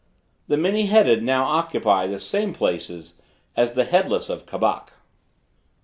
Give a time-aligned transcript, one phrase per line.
[0.47, 3.21] The many headed now occupy the same places
[3.55, 4.93] as the headless of Cabac.